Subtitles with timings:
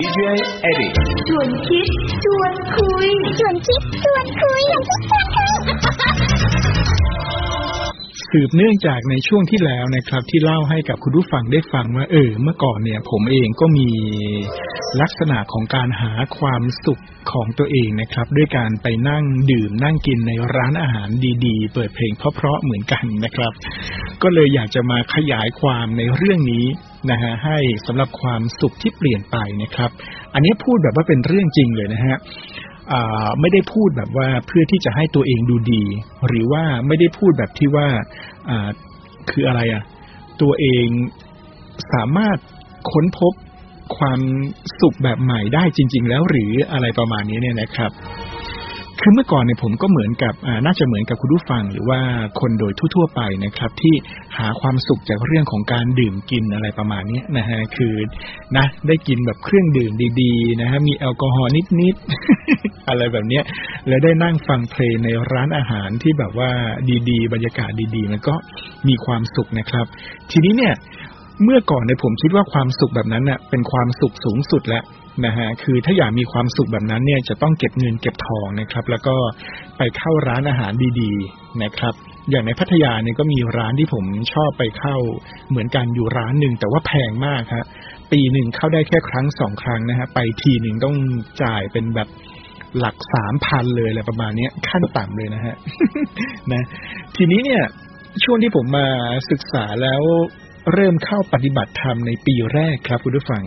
[0.00, 0.18] DJ
[0.68, 0.90] Eddie
[1.28, 1.88] ชวนคิด
[2.24, 3.06] ชวนคุย
[3.38, 3.50] ชว
[8.36, 13.88] สืบเนื่องจากในช่วงที่แล้วนะครับ ที่เล่าให้กับคุณผู้ฟังได้ฟังว่าเออ เมื่อก่อนเนี่ย ผมเองก็มี
[15.00, 17.02] ลักษณะของการหาความสุข
[17.32, 21.08] ของตัวเองนะครับ ด้วยการไปนั่งดื่มนั่งกินในร้านอาหาร
[21.46, 23.52] ดีๆ เปิดเพลงเพราะๆเหมือนกันนะครับ
[24.22, 26.66] ก็เลยอยากจะมาขยายความในเรื่องนี้
[27.10, 29.90] นะฮะให้สำหรับความสุขที่เปลี่ยนไปนะครับ
[30.34, 32.16] อันนี้พูดแบบว่าเป็นเรื่องจริงเลยนะฮะ
[33.40, 35.84] ไม่ได้พูดแบบว่าเพื่อที่จะให้ตัวเองดูดี
[36.26, 37.88] หรือว่าไม่ได้พูดแบบที่ว่า
[39.30, 39.82] คืออะไรอะ่ะ
[40.42, 40.86] ตัวเอง
[41.92, 42.38] สามารถ
[42.92, 43.32] ค้นพบ
[43.96, 44.20] ความ
[44.80, 47.90] สุขแบบใหม่ได้จริง ๆ แล้วหรืออะไรประมาณนี้เนี่ยนะครับ
[49.06, 52.00] คือเมื่อก่อนเนี่ยผมก็เหมือนกับน่าจะเหมือนกับคุณผู้ฟัง หรือว่า
[52.40, 53.94] คนโดยทั่ว ๆ ไปนะครับ ที่
[54.38, 57.94] หาความสุขจากเรื่องของการดื่มกินอะไรประมาณนี้นะฮะคือ
[58.56, 63.44] นะได้กินแบบเครื่องดื่มดีๆนะฮะมีแอลกอฮอล์นิดๆอะไรแบบเนี้ย
[63.88, 66.50] แล้วได้นั่งฟังเพลงในร้านอาหารที่แบบว่า
[67.10, 68.34] ดีๆ บรรยากาศดีๆ มันก็
[68.88, 69.86] มีความสุขนะครับ
[70.30, 70.74] ทีนี้เนี่ย
[71.44, 74.84] เมื่อก่อนเนี่ยผมคิดว่าความสุขแบบนั้นเน่ะเป็นความสุขสูงสุดแล้ว
[75.26, 79.16] นะฮะคือถ้าอยากมีความสุขแบบนั้นเนี่ยจะต้องเก็บเงินเก็บทองนะครับ แล้วก็
[79.78, 81.94] ไปเข้าร้านอาหารดีๆนะครับ
[82.30, 84.96] อย่างในพัทยาเนี่ยก็มีร้านที่ผมชอบไปเข้า
[85.50, 87.66] เหมือนกันอยู่ร้านหนึ่งแต่ว่าแพงมากฮะ
[88.12, 90.96] ปีหนึ่งเข้าได้แค่ครั้งสองครั้งนะฮะไปทีหนึ่งต้อง
[91.42, 92.08] จ่ายเป็นแบบ
[92.78, 95.54] หลักสามพันเลยอะไรประมาณนี้ขั้นต่ำเลยนะฮะ
[96.52, 96.64] นะ
[97.16, 97.62] ทีนี้เนี่ย
[98.24, 98.86] ช่วงที่ผมมา
[99.30, 100.02] ศึกษาแล้ว
[100.72, 103.42] เริ่มเข้าปฏิบัติธรรมในปีแรกครับคุณผู้ฟัง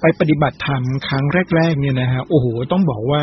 [0.00, 1.24] ไปปฏิบัติธรรมครั้ง
[1.56, 3.20] แรก ๆ เนี่ยนะฮะโอ้โหต้องบอกว่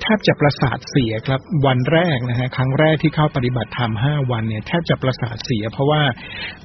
[0.00, 6.02] แทบจะประสาทเสียครับ วันแรกนะฮะครั้งแรกที่เข้าปฏิบัติธรรมห้าวันเนี่ยแทบจะประสาทเสีย เพราะว่า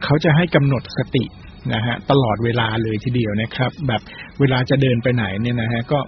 [0.03, 1.25] เขาจะให้กำหนดสติ
[1.73, 4.01] นะฮะตลอดเวลาเลยทีเดียวนะครับ แบบ
[4.39, 5.99] เวลาจะเดินไปไหนเนี่ยนะฮะก็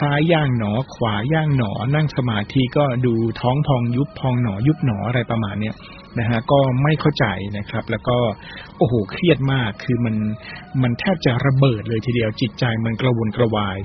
[0.00, 5.74] ซ้ายย่างหนอ ขวาย่างหนอ นั่งสมาธิก็ดูท้องพองยุบพองหนอยุบหนออะไรประมาณเนี้ย
[6.18, 7.26] นะฮะก็ไม่เข้าใจ
[7.58, 8.16] นะครับ แล้วก็
[8.78, 10.14] โอ้โหเครียดมากคือมัน
[10.82, 13.78] มันแทบจะระเบิดเลยทีเดียวจิตใจมันกระวนกระวาย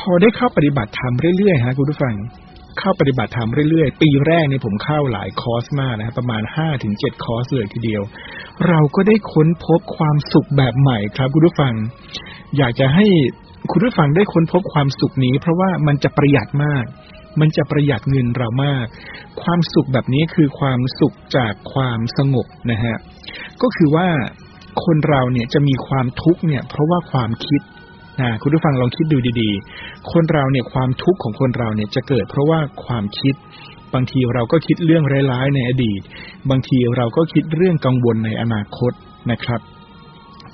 [0.00, 2.14] พอได้เข้าปฏิบัติธรรมเรื่อยๆฮะคุณผู้ฟัง
[2.78, 8.02] เข้าปฏิบัติธรรมเรื่อยๆ ปีแรกเนี่ยผมเข้าหลายคอร์สมากนะครับประมาณห้าถึงเจ็ดคอร์สเลยทีเดียว
[8.68, 11.74] เราก็ได้ค้นพบความสุขแบบใหม่ครับคุณผู้ฟัง
[12.58, 13.06] อยากจะให้
[13.70, 16.84] คุณผู้ฟังได้ค้นพบความสุขนี้ เพราะว่ามันจะประหยัดมาก
[17.40, 18.86] มันจะประหยัดเงินเรามาก
[19.42, 22.96] ความสุขแบบนี้คือความสุขจากความสงบนะฮะ
[23.62, 24.08] ก็คือว่า
[24.84, 27.62] คนเราเนี่ยจะมีความทุกข์เนี่ย เพราะว่าความคิด
[28.20, 33.34] นะคุณผู้ฟังลองคิดดูดีๆ คนเราเนี่ยความทุกข์ของคนเราเนี่ยจะเกิดเพราะว่าความคิด
[33.94, 36.00] บางทีเราก็คิดเรื่องร้ายๆในอดีต
[36.50, 38.92] บางทีเราก็คิดเรื่องกังวลในอนาคต
[39.30, 39.60] นะครับ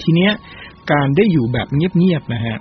[0.03, 0.33] ทีเนี้ย
[0.93, 2.59] การได้อยู่แบบเงียบๆนะฮะ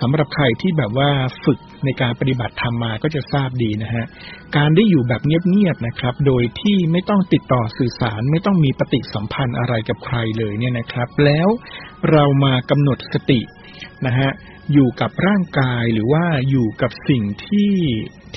[0.00, 1.10] สำหรับใครที่แบบว่า
[1.44, 4.04] ฝึกในการปฏิบัติธรรมมาก็จะทราบดีนะฮะ
[4.56, 11.48] การได้อยู่แบบเงียบๆนะครับ โดยที่ไม่ต้องติดต่อสื่อสาร ไม่ต้องมีปฏิสัมพันธ์อะไรกับใครเลยเนี่ยนะครับ แล้ว
[12.10, 13.40] เรามากำหนดสติ
[14.06, 14.30] นะฮะ
[14.72, 17.74] อยู่กับร่างกายหรือว่าอยู่กับสิ่งที่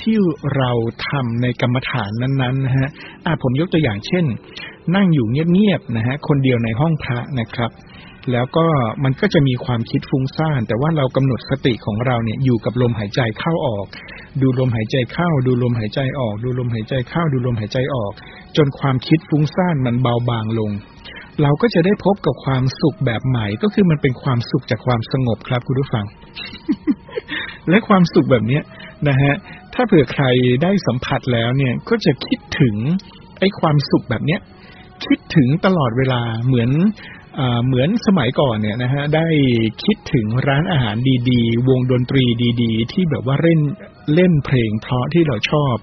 [0.00, 0.16] ที่
[0.56, 0.72] เรา
[1.08, 2.88] ทำในกรรมฐานนั้นๆนะฮะ
[3.26, 4.24] อะผมยกตัวอย่างเช่น
[4.96, 7.70] นั่งอยู่เงียบๆนะฮะคนเดียวในห้องพระนะครับ
[8.32, 8.66] แล้วก็
[9.04, 13.86] มันก็จะมีความคิดฟุ้งซ่าน แต่ว่าเรากำหนดสติของเราเนี่ยอยู่กับลมหายใจเข้าออก
[14.40, 18.12] ดูลมหายใจเข้า ดูลมหายใจออก ดูลมหายใจเข้า ดูลมหายใจออก
[18.56, 20.70] จนความคิดฟุ้งซ่านมันเบาบางลง
[21.42, 26.04] เราก็จะได้พบกับความสุขแบบใหม่ ก็คือมันเป็นความสุขจากความสงบครับคุณผู้ฟัง
[27.68, 28.62] และความสุขแบบเนี้ย
[29.08, 29.34] นะฮะ
[29.74, 30.24] ถ้าเผื่อใคร
[30.62, 32.74] ได้สัมผัสแล้วเนี่ยก็จะคิดถึง
[33.38, 34.40] ไอ้ความสุขแบบเนี้ย
[35.04, 36.70] คิดถึงตลอดเวลาเหมือน
[37.66, 39.26] เหมือนสมัยก่อนเนี่ยนะฮะได้
[39.84, 40.96] คิดถึงร้านอาหาร
[41.30, 42.24] ดีๆ วงดนตรี
[42.62, 43.60] ดี ๆ ที่แบบว่าเล่น
[44.14, 45.74] เล่นเพลงเพราะที่เราชอบ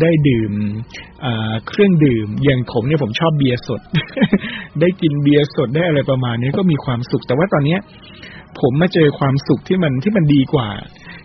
[0.00, 0.52] ได้ดื่ม
[1.68, 3.80] เครื่องดื่ม อย่างผมเนี่ยผมชอบเบียร์สด
[4.80, 7.80] ได้กินเบียร์สดได้อะไรประมาณนี้ก็มีความสุข แต่ว่าตอนเนี้ย
[8.60, 10.68] ผมมาเจอความสุขที่มันที่มันดีกว่า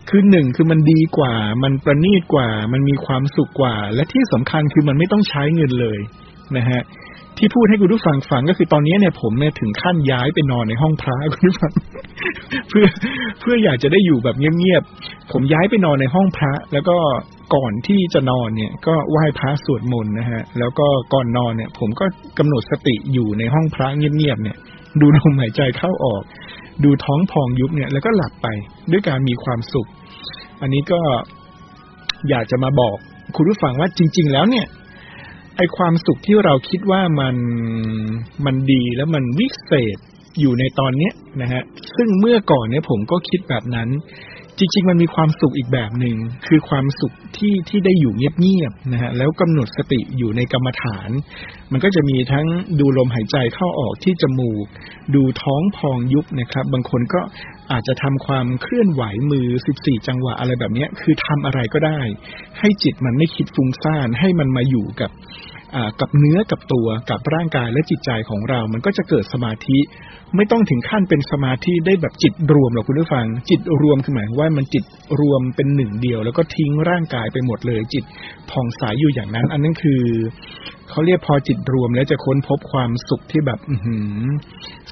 [0.09, 1.33] คือหนึ่งคือมันดีกว่า
[1.63, 6.00] มันประณีตกว่า มันมีความสุขกว่า และที่สำคัญคือมันไม่ต้องใช้เงินเลย
[6.57, 6.81] นะฮะ
[7.37, 11.71] ที่พูดให้คุณผู้ฟังฟังก็คือตอนนี้เนี่ยผมเนี่ยถึงขั้นย้ายไปนอนในห้องพระคุณผู้ฟัง
[12.69, 12.85] เพื่อ
[13.39, 16.97] เพื่ออยากจะได้อยู่แบบเงียบๆผมย้ายไปนอนในห้องพระ แล้วก็
[17.55, 22.05] ก่อนที่จะนอนเนี่ย ก็ไหว้พระสวดมนต์นะฮะ แล้วก็ก่อนนอนเนี่ย ผมก็
[22.37, 24.57] กำหนดสติอยู่ในห้องพระเงียบๆเนี่ย
[25.01, 26.21] ดูลมหายใจเข้าออก
[26.83, 28.47] ดูท้องพองยุบเนี่ย แล้วก็หลับไป
[28.91, 29.87] ด้วยการมีความสุข
[30.61, 30.99] อันนี้ก็
[32.29, 32.95] อยากจะมาบอก
[33.35, 34.65] คุณผู้ฟังว่าจริง ๆ แล้วเนี่ย
[35.57, 37.36] ไอความสุขที่เราคิดว่ามัน
[38.45, 39.98] มันดีแล้วมันวิเศษ
[40.39, 41.63] อยู่ในตอนเนี้ยนะฮะ
[41.95, 43.89] ซึ่งเมื่อก่อนเนี่ยผมก็คิดแบบนั้น
[44.59, 46.15] จริงๆ มันมีความสุขอีกแบบหนึ่ง
[46.48, 51.09] คือความสุขที่ที่ได้อยู่เงียบๆนะฮะแล้วกำหนดสติอยู่ในกรรมฐาน
[51.71, 52.45] มันก็จะมีทั้ง
[52.80, 54.65] ดูลมหายใจเข้าออกที่จมูก
[55.15, 57.21] ดูท้องพองยุบนะครับ บางคนก็
[57.71, 59.48] อาจจะทำความเคลื่อนไหวมือ
[59.80, 62.00] 14 จังหวะอะไรแบบเนี้ยคือทำอะไรก็ได้
[62.59, 65.12] ให้จิตมันไม่คิดฟุ้งซ่านให้มันมาอยู่กับ
[66.01, 69.79] กับเนื้อกับตัวกับร่างกายและจิตใจของเรา มันก็จะเกิดสมาธิ
[70.35, 74.83] ไม่ต้องถึงขั้นเป็นสมาธิได้แบบจิตรวมหรอกคุณผู้ฟัง จิตรวมคือหมายว่ามันจิต
[75.19, 78.03] รวมเป็นหนึ่งเดียว แล้วก็ทิ้งร่างกายไปหมดเลย จิต
[78.51, 80.01] ผ่องใสยอยู่อย่างนั้น อันนั้นคือ
[80.89, 83.75] เขาเรียกพอจิตรวมแล้วจะค้นพบความสุขที่แบบอื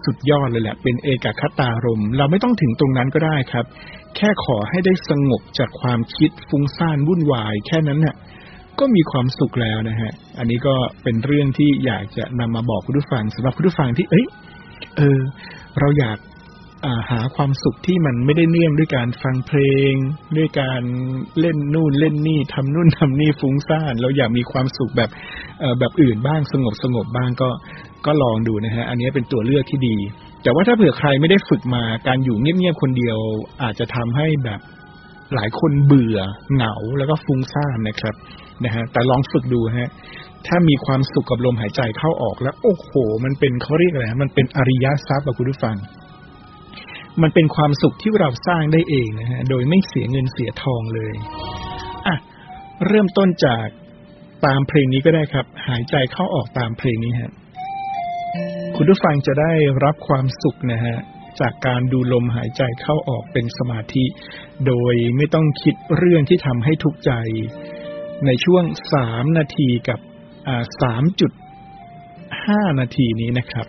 [0.04, 3.66] สุดยอดเลยแหละ เป็นเอกคตารม เราไม่ต้องถึงตรงนั้นก็ได้ครับ
[4.16, 8.16] แค่ขอให้ได้สงบจากความคิดฟุ้งซ่านวุ่นวาย แค่นั้นเน่ะ
[8.80, 14.26] ก็มีความสุขแล้วนะฮะ อันนี้ก็เป็นเรื่องที่อยากจะนำมาบอกคุณผู้ฟังสำหรับคุณผู้ฟังที่ เอ้ย
[14.98, 15.20] เออ
[15.80, 19.60] เราอยากาหาความสุขที่มันไม่ได้เนื่องด้วยการฟังเพล
[19.92, 19.94] ง
[20.38, 20.82] ด้วยการ
[21.40, 25.10] เล่นนู่นเล่นนี่ทำนู่นทำนี่ฟุ้งซ่านเราอยากมีความสุขแบบ
[25.80, 27.50] แบบอื่นบ้างสงบสงบบ้างก็
[28.06, 29.98] ก็ลองดูนะฮะ อันนี้เป็นตัวเลือกที่ดี
[30.44, 33.18] แต่ว่าถ้าเผื่อใครไม่ได้ฝึกมาการอยู่เงียบๆคนเดียว
[33.64, 34.60] อาจจะทำให้แบบ
[35.34, 36.20] หลายคนเบื่อ
[36.54, 38.16] เหงาแล้วก็ฟุ้งซ่านนะครับ
[38.66, 39.92] นะฮะแต่ลองฝึกดูฮะ
[40.48, 42.90] ถ้ามีความสุขกับลมหายใจเข้าออกแล้วโอ้โห
[43.24, 45.76] มันเป็นเขาเรียกอะไรมันเป็นอริยทรัพย์อะคุณผู้ฟัง
[47.22, 51.14] มันเป็นความสุขที่เราสร้างได้เองนะฮะ โดยไม่เสียเงินเสียทองเลย
[52.08, 52.16] อะ
[52.88, 53.68] เริ่มต้นจาก
[54.46, 57.32] ตามเพลงนี้ก็ได้ครับ หายใจเข้าออกตามเพลงนี้ฮะ
[58.76, 59.54] คุณผู้ฟังจะได้
[59.86, 60.98] รับความสุขนะฮะ
[61.40, 64.06] จากการดูลมหายใจเข้าออกเป็นสมาธิ
[64.68, 67.12] โดยไม่ต้องคิดเรื่องที่ทำให้ทุกข์ใจ
[68.26, 70.00] ในช่วงสามนาทีกับ
[70.82, 71.32] สามจุด
[72.46, 73.68] ห้านาทีนี้นะครับ